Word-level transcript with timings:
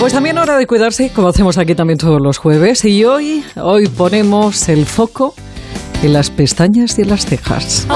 Pues 0.00 0.14
también 0.14 0.38
hora 0.38 0.56
de 0.56 0.66
cuidarse, 0.66 1.10
como 1.14 1.28
hacemos 1.28 1.58
aquí 1.58 1.74
también 1.74 1.98
todos 1.98 2.22
los 2.22 2.38
jueves. 2.38 2.86
Y 2.86 3.04
hoy, 3.04 3.44
hoy 3.56 3.86
ponemos 3.86 4.66
el 4.70 4.86
foco 4.86 5.34
en 6.02 6.14
las 6.14 6.30
pestañas 6.30 6.98
y 6.98 7.02
en 7.02 7.10
las 7.10 7.26
cejas. 7.26 7.86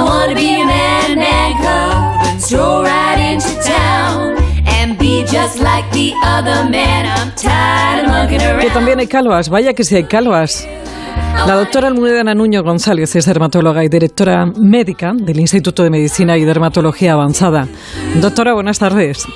Que 8.61 8.71
también 8.71 8.99
hay 8.99 9.07
calvas, 9.07 9.49
vaya 9.49 9.73
que 9.73 9.83
sí 9.83 9.97
hay 9.97 10.05
calvas. 10.05 10.69
La 11.47 11.55
doctora 11.55 11.89
Almudena 11.89 12.35
Nuño 12.35 12.63
González 12.63 13.17
es 13.17 13.25
dermatóloga 13.25 13.83
y 13.83 13.89
directora 13.89 14.45
médica 14.45 15.15
del 15.17 15.41
Instituto 15.41 15.83
de 15.83 15.89
Medicina 15.89 16.37
y 16.37 16.45
Dermatología 16.45 17.15
Avanzada. 17.15 17.67
Doctora, 18.21 18.53
buenas 18.53 18.79
tardes. 18.79 19.27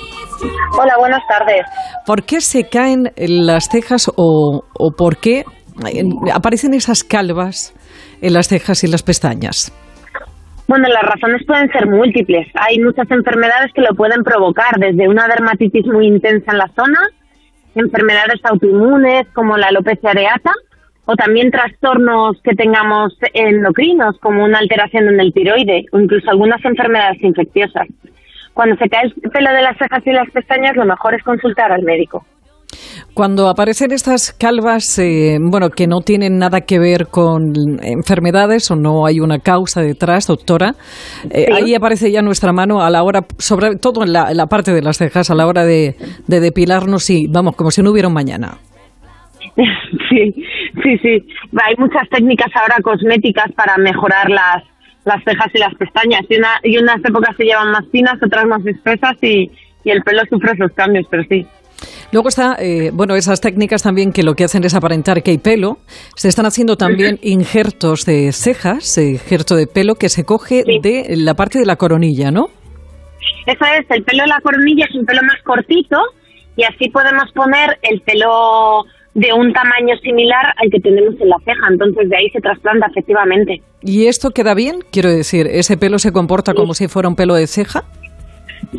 Hola, 0.41 0.93
buenas 0.99 1.21
tardes. 1.27 1.65
¿Por 2.05 2.23
qué 2.23 2.41
se 2.41 2.69
caen 2.69 3.11
las 3.17 3.69
cejas 3.69 4.09
o, 4.15 4.63
o 4.73 4.91
por 4.91 5.17
qué 5.17 5.39
eh, 5.39 6.03
aparecen 6.33 6.73
esas 6.73 7.03
calvas 7.03 7.73
en 8.21 8.33
las 8.33 8.47
cejas 8.47 8.83
y 8.83 8.87
las 8.87 9.03
pestañas? 9.03 9.73
Bueno, 10.67 10.87
las 10.87 11.01
razones 11.01 11.41
pueden 11.47 11.67
ser 11.71 11.87
múltiples. 11.87 12.47
Hay 12.53 12.79
muchas 12.79 13.09
enfermedades 13.09 13.73
que 13.73 13.81
lo 13.81 13.95
pueden 13.95 14.23
provocar, 14.23 14.77
desde 14.77 15.07
una 15.07 15.27
dermatitis 15.27 15.85
muy 15.87 16.05
intensa 16.05 16.51
en 16.51 16.59
la 16.59 16.67
zona, 16.75 16.99
enfermedades 17.73 18.39
autoinmunes 18.43 19.27
como 19.33 19.57
la 19.57 19.67
alopecia 19.67 20.11
areata, 20.11 20.51
o 21.05 21.15
también 21.15 21.49
trastornos 21.49 22.39
que 22.43 22.53
tengamos 22.53 23.17
endocrinos, 23.33 24.19
como 24.19 24.43
una 24.43 24.59
alteración 24.59 25.07
en 25.07 25.19
el 25.19 25.33
tiroide, 25.33 25.85
o 25.91 25.99
incluso 25.99 26.29
algunas 26.29 26.63
enfermedades 26.63 27.17
infecciosas. 27.23 27.87
Cuando 28.59 28.75
se 28.75 28.89
cae 28.89 29.03
el 29.05 29.13
pelo 29.31 29.53
de 29.53 29.61
las 29.61 29.77
cejas 29.77 30.05
y 30.05 30.11
las 30.11 30.29
pestañas, 30.33 30.75
lo 30.75 30.83
mejor 30.83 31.15
es 31.15 31.23
consultar 31.23 31.71
al 31.71 31.81
médico. 31.81 32.25
Cuando 33.13 33.47
aparecen 33.47 33.93
estas 33.93 34.33
calvas, 34.33 34.99
eh, 34.99 35.37
bueno, 35.39 35.69
que 35.69 35.87
no 35.87 36.01
tienen 36.01 36.37
nada 36.37 36.59
que 36.67 36.77
ver 36.77 37.07
con 37.09 37.53
enfermedades 37.81 38.69
o 38.69 38.75
no 38.75 39.05
hay 39.05 39.21
una 39.21 39.39
causa 39.39 39.79
detrás, 39.81 40.27
doctora, 40.27 40.71
eh, 41.31 41.45
Sí. 41.47 41.53
ahí 41.53 41.73
aparece 41.73 42.11
ya 42.11 42.21
nuestra 42.21 42.51
mano 42.51 42.81
a 42.81 42.89
la 42.89 43.01
hora, 43.03 43.21
sobre 43.37 43.77
todo 43.77 44.03
en 44.03 44.11
la, 44.11 44.29
en 44.29 44.35
la 44.35 44.47
parte 44.47 44.73
de 44.73 44.81
las 44.81 44.97
cejas, 44.97 45.31
a 45.31 45.35
la 45.35 45.47
hora 45.47 45.63
de, 45.63 45.95
de 46.27 46.39
depilarnos 46.41 47.09
y, 47.09 47.27
vamos, 47.31 47.55
como 47.55 47.71
si 47.71 47.81
no 47.81 47.91
hubiera 47.91 48.09
un 48.09 48.13
mañana. 48.13 48.57
Sí, 50.09 50.33
sí, 50.83 50.97
sí. 51.03 51.27
Hay 51.63 51.75
muchas 51.77 52.09
técnicas 52.09 52.49
ahora 52.55 52.77
cosméticas 52.83 53.51
para 53.55 53.77
mejorar 53.77 54.27
las, 54.29 54.63
las 55.09 55.23
cejas 55.23 55.47
y 55.53 55.59
las 55.59 55.73
pestañas. 55.75 56.21
Y, 56.29 56.37
una, 56.37 56.53
y 56.63 56.77
unas 56.77 57.03
épocas 57.03 57.35
se 57.37 57.43
llevan 57.43 57.71
más 57.71 57.85
finas, 57.91 58.15
otras 58.23 58.45
más 58.45 58.65
espesas 58.65 59.15
y, 59.21 59.51
y 59.83 59.89
el 59.91 60.01
pelo 60.03 60.21
sufre 60.29 60.51
esos 60.53 60.71
cambios, 60.73 61.05
pero 61.09 61.23
sí. 61.29 61.45
Luego 62.11 62.27
está, 62.29 62.55
eh, 62.59 62.89
bueno, 62.93 63.15
esas 63.15 63.39
técnicas 63.39 63.83
también 63.83 64.11
que 64.11 64.23
lo 64.23 64.33
que 64.33 64.43
hacen 64.43 64.63
es 64.63 64.73
aparentar 64.73 65.21
que 65.23 65.31
hay 65.31 65.37
pelo. 65.37 65.77
Se 66.15 66.27
están 66.27 66.45
haciendo 66.45 66.75
también 66.75 67.19
injertos 67.23 68.05
de 68.05 68.31
cejas, 68.33 68.97
eh, 68.97 69.11
injerto 69.11 69.55
de 69.55 69.67
pelo 69.67 69.95
que 69.95 70.09
se 70.09 70.23
coge 70.25 70.63
Sí. 70.65 70.79
de 70.81 71.15
la 71.17 71.35
parte 71.35 71.59
de 71.59 71.65
la 71.65 71.75
coronilla, 71.77 72.31
¿no? 72.31 72.47
Eso 73.45 73.65
es, 73.79 73.85
el 73.89 74.03
pelo 74.03 74.23
de 74.23 74.29
la 74.29 74.41
coronilla 74.41 74.85
es 74.89 74.95
un 74.95 75.05
pelo 75.05 75.21
más 75.23 75.41
cortito 75.43 75.97
y 76.55 76.63
así 76.63 76.89
podemos 76.89 77.31
poner 77.33 77.77
el 77.83 78.01
pelo 78.01 78.83
de 79.19 79.33
un 79.33 79.51
tamaño 79.51 79.97
similar 80.01 80.53
al 80.55 80.69
que 80.71 80.79
tenemos 80.79 81.19
en 81.19 81.29
la 81.29 81.37
ceja. 81.43 81.67
Entonces 81.69 82.09
de 82.09 82.15
ahí 82.15 82.29
se 82.29 82.39
trasplanta 82.39 82.87
efectivamente. 82.87 83.61
¿Y 83.81 84.07
esto 84.07 84.31
queda 84.31 84.53
bien? 84.53 84.79
Quiero 84.91 85.09
decir, 85.09 85.47
¿ese 85.47 85.77
pelo 85.77 85.99
se 85.99 86.11
comporta 86.11 86.53
como 86.53 86.73
si 86.73 86.87
fuera 86.87 87.09
un 87.09 87.15
pelo 87.15 87.35
de 87.35 87.47
ceja? 87.47 87.83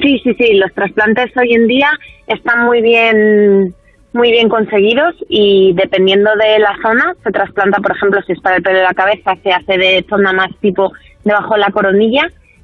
Sí, 0.00 0.18
sí, 0.24 0.34
sí. 0.34 0.54
Los 0.54 0.72
trasplantes 0.72 1.30
hoy 1.36 1.52
en 1.52 1.66
día 1.66 1.90
están 2.26 2.64
muy 2.64 2.80
bien, 2.80 3.74
muy 4.14 4.30
bien 4.30 4.48
conseguidos 4.48 5.14
y 5.28 5.74
dependiendo 5.74 6.30
de 6.36 6.58
la 6.58 6.74
zona 6.82 7.14
se 7.22 7.30
trasplanta, 7.30 7.78
por 7.80 7.92
ejemplo, 7.92 8.20
si 8.26 8.32
es 8.32 8.40
para 8.40 8.56
el 8.56 8.62
pelo 8.62 8.78
de 8.78 8.84
la 8.84 8.94
cabeza 8.94 9.36
se 9.42 9.52
hace 9.52 9.76
de 9.76 10.04
zona 10.08 10.32
más 10.32 10.50
tipo 10.60 10.92
debajo 11.24 11.54
de 11.54 11.60
la 11.60 11.70
coronilla 11.70 12.22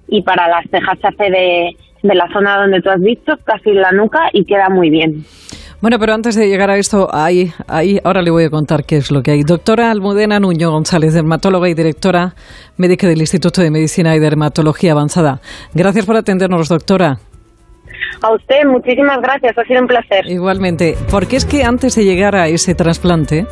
y 0.08 0.22
para 0.22 0.48
las 0.48 0.64
cejas 0.70 0.98
se 1.00 1.08
hace 1.08 1.30
de, 1.30 1.76
de 2.02 2.14
la 2.14 2.28
zona 2.32 2.56
donde 2.58 2.80
tú 2.80 2.88
has 2.88 3.00
visto, 3.00 3.36
casi 3.44 3.70
en 3.70 3.82
la 3.82 3.92
nuca 3.92 4.30
y 4.32 4.44
queda 4.44 4.70
muy 4.70 4.88
bien. 4.88 5.24
Bueno, 5.86 6.00
pero 6.00 6.14
antes 6.14 6.34
de 6.34 6.48
llegar 6.48 6.68
a 6.68 6.78
esto, 6.78 7.08
ahí, 7.14 7.52
ahí, 7.68 8.00
ahora 8.02 8.20
le 8.20 8.32
voy 8.32 8.42
a 8.42 8.50
contar 8.50 8.82
qué 8.82 8.96
es 8.96 9.12
lo 9.12 9.22
que 9.22 9.30
hay. 9.30 9.44
Doctora 9.44 9.88
Almudena 9.92 10.40
Nuño 10.40 10.72
González, 10.72 11.14
dermatóloga 11.14 11.68
y 11.68 11.74
directora 11.74 12.34
médica 12.76 13.06
del 13.06 13.20
Instituto 13.20 13.62
de 13.62 13.70
Medicina 13.70 14.16
y 14.16 14.18
Dermatología 14.18 14.90
Avanzada. 14.90 15.38
Gracias 15.74 16.04
por 16.04 16.16
atendernos, 16.16 16.68
doctora. 16.68 17.18
A 18.20 18.32
usted, 18.32 18.64
muchísimas 18.66 19.20
gracias, 19.20 19.56
ha 19.56 19.62
sido 19.62 19.82
un 19.82 19.86
placer. 19.86 20.26
Igualmente, 20.26 20.96
porque 21.08 21.36
es 21.36 21.44
que 21.44 21.62
antes 21.62 21.94
de 21.94 22.04
llegar 22.04 22.34
a 22.34 22.48
ese 22.48 22.74
trasplante 22.74 23.46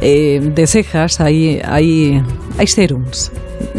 eh, 0.00 0.40
de 0.42 0.66
cejas 0.66 1.20
hay, 1.20 1.62
hay, 1.64 2.20
hay 2.60 2.66
serums. 2.66 3.32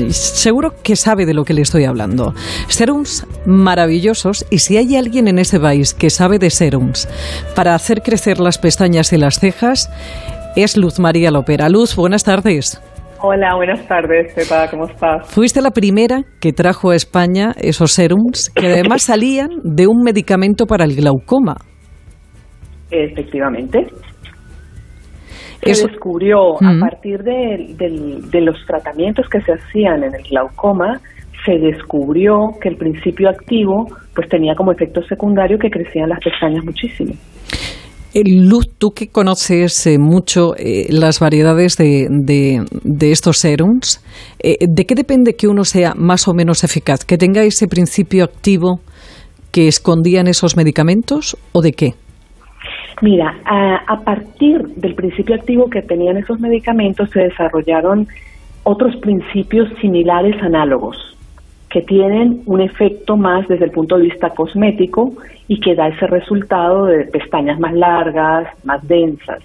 Seguro 0.09 0.73
que 0.83 0.95
sabe 0.95 1.27
de 1.27 1.35
lo 1.35 1.43
que 1.43 1.53
le 1.53 1.61
estoy 1.61 1.85
hablando. 1.85 2.33
Serums 2.67 3.27
maravillosos 3.45 4.43
y 4.49 4.57
si 4.57 4.77
hay 4.77 4.95
alguien 4.95 5.27
en 5.27 5.37
este 5.37 5.59
país 5.59 5.93
que 5.93 6.09
sabe 6.09 6.39
de 6.39 6.49
serums 6.49 7.07
para 7.55 7.75
hacer 7.75 8.01
crecer 8.01 8.39
las 8.39 8.57
pestañas 8.57 9.13
y 9.13 9.17
las 9.17 9.39
cejas, 9.39 9.91
es 10.55 10.77
Luz 10.77 10.99
María 10.99 11.29
Lopera. 11.29 11.69
Luz, 11.69 11.95
buenas 11.95 12.23
tardes. 12.23 12.81
Hola, 13.21 13.53
buenas 13.55 13.87
tardes, 13.87 14.33
Pepa, 14.33 14.67
¿cómo 14.71 14.87
estás? 14.87 15.27
Fuiste 15.27 15.61
la 15.61 15.69
primera 15.69 16.23
que 16.39 16.51
trajo 16.51 16.89
a 16.89 16.95
España 16.95 17.53
esos 17.61 17.91
serums 17.91 18.49
que 18.49 18.65
además 18.65 19.03
salían 19.03 19.49
de 19.63 19.85
un 19.85 20.01
medicamento 20.03 20.65
para 20.65 20.85
el 20.85 20.95
glaucoma. 20.95 21.57
Efectivamente. 22.89 23.85
Se 25.63 25.71
Eso- 25.71 25.87
descubrió 25.87 26.55
Mm. 26.59 26.65
a 26.67 26.79
partir 26.89 27.19
de 27.23 28.41
los 28.41 28.55
tratamientos 28.65 29.27
que 29.29 29.41
se 29.41 29.53
hacían 29.53 30.03
en 30.03 30.15
el 30.15 30.23
glaucoma, 30.29 30.99
se 31.45 31.53
descubrió 31.57 32.49
que 32.61 32.69
el 32.69 32.77
principio 32.77 33.29
activo 33.29 33.85
pues 34.15 34.27
tenía 34.29 34.53
como 34.55 34.71
efecto 34.71 35.01
secundario 35.07 35.57
que 35.57 35.69
crecían 35.69 36.09
las 36.09 36.19
pestañas 36.23 36.63
muchísimo. 36.65 37.13
Eh, 38.13 38.23
Luz, 38.25 38.67
tú 38.77 38.89
que 38.91 39.07
conoces 39.07 39.87
eh, 39.87 39.97
mucho 39.97 40.53
eh, 40.57 40.87
las 40.89 41.19
variedades 41.19 41.77
de, 41.77 42.07
de- 42.09 42.61
de 42.83 43.11
estos 43.11 43.37
serums, 43.37 44.03
eh, 44.43 44.57
¿de 44.59 44.85
qué 44.85 44.95
depende 44.95 45.35
que 45.35 45.47
uno 45.47 45.63
sea 45.63 45.93
más 45.95 46.27
o 46.27 46.33
menos 46.33 46.63
eficaz? 46.65 47.05
¿Que 47.05 47.17
tenga 47.17 47.41
ese 47.43 47.67
principio 47.67 48.25
activo 48.25 48.81
que 49.51 49.67
escondían 49.69 50.27
esos 50.27 50.57
medicamentos 50.57 51.37
o 51.53 51.61
de 51.61 51.71
qué? 51.71 51.93
Mira, 53.01 53.35
a, 53.45 53.77
a 53.87 53.99
partir 54.01 54.61
del 54.75 54.95
principio 54.95 55.35
activo 55.35 55.69
que 55.69 55.81
tenían 55.81 56.17
esos 56.17 56.39
medicamentos 56.39 57.09
se 57.09 57.21
desarrollaron 57.21 58.07
otros 58.63 58.95
principios 58.97 59.69
similares 59.79 60.41
análogos 60.41 61.11
que 61.71 61.81
tienen 61.81 62.43
un 62.45 62.61
efecto 62.61 63.15
más 63.15 63.47
desde 63.47 63.65
el 63.65 63.71
punto 63.71 63.97
de 63.97 64.03
vista 64.03 64.29
cosmético 64.31 65.13
y 65.47 65.59
que 65.59 65.73
da 65.73 65.87
ese 65.87 66.05
resultado 66.05 66.85
de 66.85 67.05
pestañas 67.05 67.59
más 67.59 67.73
largas, 67.73 68.47
más 68.65 68.85
densas. 68.87 69.41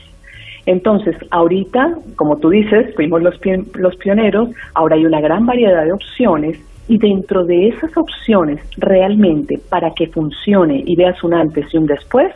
Entonces, 0.66 1.16
ahorita, 1.30 1.94
como 2.16 2.38
tú 2.38 2.50
dices, 2.50 2.92
fuimos 2.96 3.22
los, 3.22 3.38
los 3.74 3.96
pioneros, 3.96 4.50
ahora 4.74 4.96
hay 4.96 5.06
una 5.06 5.20
gran 5.20 5.46
variedad 5.46 5.84
de 5.84 5.92
opciones 5.92 6.58
y 6.88 6.98
dentro 6.98 7.44
de 7.44 7.68
esas 7.68 7.96
opciones, 7.96 8.60
realmente, 8.76 9.60
para 9.68 9.92
que 9.92 10.08
funcione 10.08 10.82
y 10.84 10.96
veas 10.96 11.22
un 11.22 11.34
antes 11.34 11.72
y 11.72 11.78
un 11.78 11.86
después, 11.86 12.32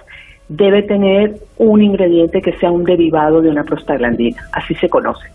debe 0.50 0.82
tener 0.82 1.36
un 1.58 1.80
ingrediente 1.80 2.42
que 2.42 2.52
sea 2.58 2.72
un 2.72 2.82
derivado 2.82 3.40
de 3.40 3.48
una 3.48 3.62
prostaglandina, 3.62 4.42
así 4.52 4.74
se 4.74 4.88
conoce. 4.88 5.28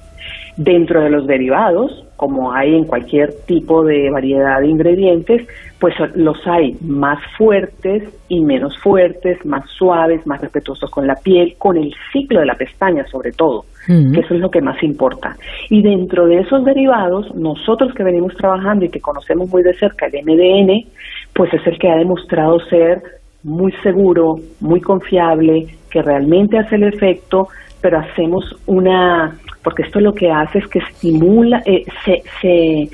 Dentro 0.58 1.02
de 1.02 1.10
los 1.10 1.26
derivados, 1.26 2.06
como 2.16 2.54
hay 2.54 2.76
en 2.76 2.86
cualquier 2.86 3.34
tipo 3.46 3.84
de 3.84 4.10
variedad 4.10 4.60
de 4.60 4.68
ingredientes, 4.68 5.48
pues 5.80 5.94
los 6.16 6.38
hay 6.48 6.78
más 6.82 7.20
fuertes 7.38 8.04
y 8.28 8.42
menos 8.42 8.78
fuertes, 8.80 9.46
más 9.46 9.70
suaves, 9.70 10.26
más 10.26 10.42
respetuosos 10.42 10.90
con 10.90 11.08
la 11.08 11.16
piel, 11.16 11.56
con 11.58 11.78
el 11.78 11.94
ciclo 12.12 12.40
de 12.40 12.46
la 12.46 12.56
pestaña 12.56 13.06
sobre 13.08 13.32
todo, 13.32 13.66
que 13.86 14.20
eso 14.20 14.34
es 14.34 14.40
lo 14.40 14.50
que 14.50 14.62
más 14.62 14.82
importa. 14.84 15.36
Y 15.70 15.82
dentro 15.82 16.26
de 16.26 16.40
esos 16.40 16.64
derivados, 16.66 17.34
nosotros 17.36 17.94
que 17.94 18.04
venimos 18.04 18.34
trabajando 18.36 18.86
y 18.86 18.90
que 18.90 19.02
conocemos 19.02 19.50
muy 19.50 19.64
de 19.64 19.74
cerca 19.76 20.08
el 20.08 20.26
MDN, 20.26 20.88
pues 21.34 21.54
es 21.54 21.68
el 21.68 21.78
que 21.78 21.90
ha 21.90 21.98
demostrado 21.98 22.60
ser 22.70 23.02
muy 23.46 23.72
seguro, 23.84 24.40
muy 24.60 24.82
confiable, 24.82 25.68
que 25.90 26.02
realmente 26.02 26.58
hace 26.58 26.76
el 26.76 26.84
efecto, 26.84 27.48
pero 27.80 28.00
hacemos 28.00 28.44
una, 28.66 29.38
porque 29.64 29.84
esto 29.84 30.00
lo 30.00 30.14
que 30.14 30.32
hace 30.32 30.58
es 30.58 30.68
que 30.68 30.80
estimula, 30.80 31.62
eh, 31.64 31.86
se, 32.04 32.24
se, 32.42 32.90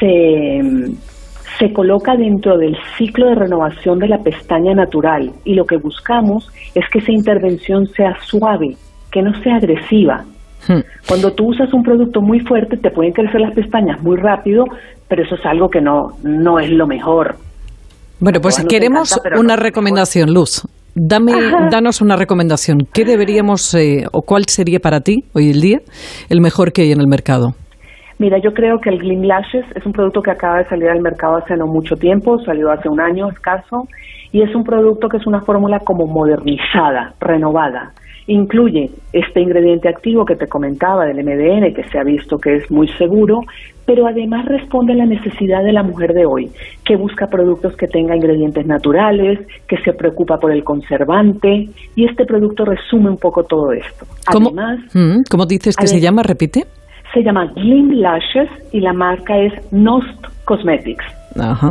se, 0.00 0.60
se 1.58 1.72
coloca 1.72 2.16
dentro 2.16 2.58
del 2.58 2.76
ciclo 2.98 3.28
de 3.28 3.36
renovación 3.36 4.00
de 4.00 4.08
la 4.08 4.18
pestaña 4.18 4.74
natural 4.74 5.30
y 5.44 5.54
lo 5.54 5.64
que 5.66 5.76
buscamos 5.76 6.50
es 6.74 6.84
que 6.90 6.98
esa 6.98 7.12
intervención 7.12 7.86
sea 7.86 8.16
suave, 8.22 8.76
que 9.12 9.22
no 9.22 9.40
sea 9.42 9.56
agresiva. 9.56 10.24
Hmm. 10.66 10.80
Cuando 11.06 11.32
tú 11.32 11.50
usas 11.50 11.72
un 11.72 11.84
producto 11.84 12.20
muy 12.20 12.40
fuerte 12.40 12.76
te 12.76 12.90
pueden 12.90 13.12
crecer 13.12 13.40
las 13.40 13.54
pestañas 13.54 14.02
muy 14.02 14.16
rápido, 14.16 14.64
pero 15.06 15.22
eso 15.22 15.36
es 15.36 15.46
algo 15.46 15.70
que 15.70 15.80
no, 15.80 16.16
no 16.24 16.58
es 16.58 16.70
lo 16.70 16.88
mejor. 16.88 17.36
Bueno, 18.22 18.40
pues 18.40 18.64
queremos 18.68 19.12
encanta, 19.16 19.40
una 19.40 19.56
no- 19.56 19.62
recomendación, 19.62 20.32
Luz. 20.32 20.62
Dame, 20.94 21.32
danos 21.70 22.00
una 22.00 22.16
recomendación. 22.16 22.86
¿Qué 22.92 23.04
deberíamos 23.04 23.74
eh, 23.74 24.04
o 24.12 24.22
cuál 24.22 24.44
sería 24.46 24.78
para 24.78 25.00
ti 25.00 25.24
hoy 25.34 25.50
el 25.50 25.60
día 25.60 25.78
el 26.28 26.40
mejor 26.40 26.72
que 26.72 26.82
hay 26.82 26.92
en 26.92 27.00
el 27.00 27.08
mercado? 27.08 27.54
Mira, 28.18 28.38
yo 28.38 28.52
creo 28.52 28.78
que 28.78 28.90
el 28.90 28.98
Glim 28.98 29.22
Lashes 29.22 29.64
es 29.74 29.84
un 29.84 29.92
producto 29.92 30.20
que 30.20 30.30
acaba 30.30 30.58
de 30.58 30.68
salir 30.68 30.88
al 30.88 31.00
mercado 31.00 31.36
hace 31.38 31.56
no 31.56 31.66
mucho 31.66 31.96
tiempo, 31.96 32.38
salió 32.44 32.70
hace 32.70 32.88
un 32.88 33.00
año 33.00 33.28
escaso, 33.30 33.88
y 34.30 34.42
es 34.42 34.54
un 34.54 34.62
producto 34.64 35.08
que 35.08 35.16
es 35.16 35.26
una 35.26 35.40
fórmula 35.40 35.80
como 35.80 36.06
modernizada, 36.06 37.14
renovada. 37.20 37.92
Incluye 38.26 38.90
este 39.12 39.40
ingrediente 39.40 39.88
activo 39.88 40.24
que 40.24 40.36
te 40.36 40.46
comentaba 40.46 41.06
del 41.06 41.24
MDN, 41.24 41.74
que 41.74 41.84
se 41.90 41.98
ha 41.98 42.04
visto 42.04 42.38
que 42.38 42.56
es 42.56 42.70
muy 42.70 42.88
seguro, 42.98 43.40
pero 43.84 44.06
además 44.06 44.44
responde 44.46 44.92
a 44.92 44.96
la 44.96 45.06
necesidad 45.06 45.64
de 45.64 45.72
la 45.72 45.82
mujer 45.82 46.12
de 46.12 46.24
hoy, 46.24 46.50
que 46.84 46.96
busca 46.96 47.26
productos 47.26 47.76
que 47.76 47.88
tengan 47.88 48.16
ingredientes 48.16 48.66
naturales, 48.66 49.40
que 49.66 49.76
se 49.78 49.92
preocupa 49.92 50.38
por 50.38 50.52
el 50.52 50.62
conservante, 50.62 51.68
y 51.96 52.04
este 52.04 52.24
producto 52.24 52.64
resume 52.64 53.10
un 53.10 53.18
poco 53.18 53.42
todo 53.44 53.72
esto. 53.72 54.06
¿Cómo, 54.30 54.48
además, 54.48 54.80
mm, 54.94 55.22
¿cómo 55.30 55.46
dices 55.46 55.76
que 55.76 55.86
se 55.86 56.00
llama? 56.00 56.22
Repite. 56.22 56.64
Se 57.12 57.22
llama 57.22 57.46
Glim 57.54 57.90
Lashes 57.92 58.48
y 58.72 58.80
la 58.80 58.92
marca 58.92 59.36
es 59.36 59.52
Nost 59.72 60.26
Cosmetics. 60.44 61.04
Ajá. 61.38 61.70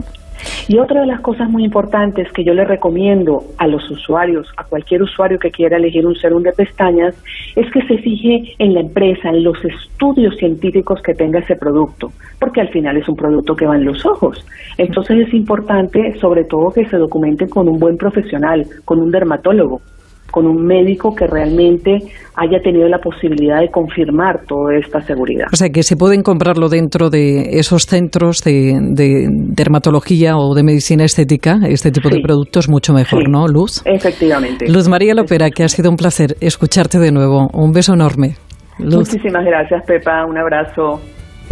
Y 0.67 0.79
otra 0.79 1.01
de 1.01 1.07
las 1.07 1.21
cosas 1.21 1.49
muy 1.49 1.65
importantes 1.65 2.31
que 2.31 2.43
yo 2.43 2.53
le 2.53 2.63
recomiendo 2.65 3.43
a 3.57 3.67
los 3.67 3.89
usuarios, 3.89 4.47
a 4.57 4.63
cualquier 4.63 5.03
usuario 5.03 5.39
que 5.39 5.51
quiera 5.51 5.77
elegir 5.77 6.05
un 6.05 6.15
serum 6.15 6.43
de 6.43 6.53
pestañas, 6.53 7.15
es 7.55 7.69
que 7.71 7.81
se 7.87 7.97
fije 7.97 8.55
en 8.59 8.73
la 8.73 8.81
empresa, 8.81 9.29
en 9.29 9.43
los 9.43 9.57
estudios 9.63 10.35
científicos 10.37 11.01
que 11.01 11.13
tenga 11.13 11.39
ese 11.39 11.55
producto, 11.55 12.11
porque 12.39 12.61
al 12.61 12.69
final 12.69 12.97
es 12.97 13.09
un 13.09 13.15
producto 13.15 13.55
que 13.55 13.65
va 13.65 13.75
en 13.75 13.85
los 13.85 14.05
ojos. 14.05 14.45
Entonces 14.77 15.27
es 15.27 15.33
importante, 15.33 16.17
sobre 16.19 16.43
todo, 16.45 16.71
que 16.71 16.85
se 16.85 16.97
documente 16.97 17.47
con 17.47 17.67
un 17.67 17.79
buen 17.79 17.97
profesional, 17.97 18.65
con 18.85 18.99
un 18.99 19.11
dermatólogo, 19.11 19.81
con 20.31 20.47
un 20.47 20.65
médico 20.65 21.13
que 21.13 21.27
realmente 21.27 21.99
haya 22.35 22.59
tenido 22.63 22.87
la 22.87 22.97
posibilidad 22.99 23.59
de 23.59 23.69
confirmar 23.69 24.45
toda 24.47 24.75
esta 24.77 25.01
seguridad. 25.01 25.47
O 25.51 25.55
sea, 25.55 25.69
que 25.69 25.83
se 25.83 25.95
pueden 25.97 26.23
comprarlo 26.23 26.69
dentro 26.69 27.09
de 27.09 27.59
esos 27.59 27.83
centros 27.83 28.41
de, 28.43 29.27
dermatología 29.29 30.37
o 30.37 30.55
de 30.55 30.63
medicina 30.63 31.03
estética, 31.03 31.59
este 31.67 31.91
tipo 31.91 32.09
de 32.09 32.21
productos, 32.21 32.69
mucho 32.69 32.93
mejor, 32.93 33.29
¿no, 33.29 33.47
Luz? 33.47 33.81
Efectivamente. 33.85 34.69
Luz 34.69 34.87
María 34.87 35.13
Lopera, 35.13 35.49
que 35.49 35.63
ha 35.63 35.67
sido 35.67 35.89
un 35.89 35.97
placer 35.97 36.35
escucharte 36.39 36.97
de 36.99 37.11
nuevo. 37.11 37.49
Un 37.53 37.71
beso 37.71 37.93
enorme. 37.93 38.35
Muchísimas 38.79 39.45
gracias, 39.45 39.83
Pepa. 39.85 40.25
Un 40.25 40.37
abrazo. 40.37 41.01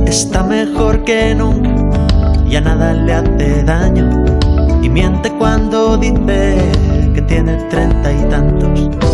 Está 0.05 0.43
mejor 0.43 1.03
que 1.03 1.35
nunca, 1.35 1.69
ya 2.47 2.61
nada 2.61 2.93
le 2.93 3.13
hace 3.13 3.63
daño. 3.63 4.09
Y 4.81 4.89
miente 4.89 5.29
cuando 5.37 5.97
dice 5.97 6.88
que 7.13 7.21
tiene 7.21 7.55
treinta 7.69 8.11
y 8.11 8.29
tantos 8.29 9.08